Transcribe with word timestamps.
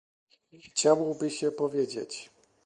Chciałoby 0.61 1.29
się 1.31 1.51
powiedzieć 1.51 2.31